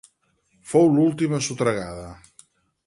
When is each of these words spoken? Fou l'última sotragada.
Fou 0.71 0.89
l'última 0.95 1.43
sotragada. 1.49 2.11